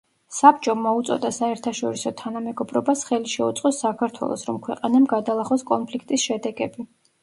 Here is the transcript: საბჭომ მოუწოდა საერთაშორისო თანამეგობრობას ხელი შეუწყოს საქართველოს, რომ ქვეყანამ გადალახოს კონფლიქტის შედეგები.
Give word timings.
საბჭომ 0.35 0.79
მოუწოდა 0.85 1.31
საერთაშორისო 1.37 2.13
თანამეგობრობას 2.23 3.05
ხელი 3.11 3.33
შეუწყოს 3.37 3.85
საქართველოს, 3.87 4.51
რომ 4.53 4.61
ქვეყანამ 4.69 5.09
გადალახოს 5.17 5.71
კონფლიქტის 5.75 6.31
შედეგები. 6.31 6.93